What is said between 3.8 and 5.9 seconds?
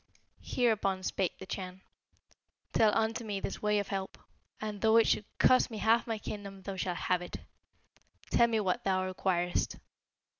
help, and though it should cost me